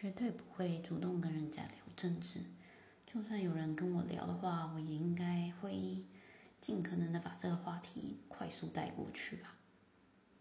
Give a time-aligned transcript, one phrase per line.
[0.00, 2.38] 绝对不会主动跟人家聊政治。
[3.04, 6.04] 就算有人跟我聊的话我也应该会
[6.60, 9.56] 尽可能的把这个话题快速带过去吧。